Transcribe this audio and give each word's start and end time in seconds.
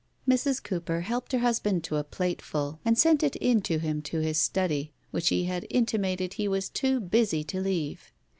Mrs. 0.27 0.63
Cooper 0.63 1.01
helped 1.01 1.31
her 1.31 1.37
husband 1.45 1.83
to 1.83 1.97
a 1.97 2.03
plateful, 2.03 2.79
and 2.83 2.97
sent 2.97 3.21
it 3.21 3.35
in 3.35 3.61
to 3.61 3.77
him 3.77 4.01
to 4.01 4.17
his 4.19 4.39
study, 4.39 4.93
which 5.11 5.29
he 5.29 5.43
had 5.43 5.67
intimated 5.69 6.33
he 6.33 6.47
was 6.47 6.69
too 6.69 6.99
busy 6.99 7.43
to 7.43 7.61
leave. 7.61 8.11